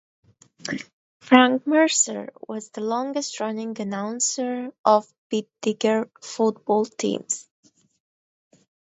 Frank 1.19 1.67
Mercer 1.67 2.31
was 2.47 2.69
the 2.71 2.81
longest 2.81 3.39
running 3.39 3.79
announcer 3.79 4.73
of 4.83 5.05
Beetdigger 5.31 6.09
football 6.23 6.85
teams. 6.85 7.47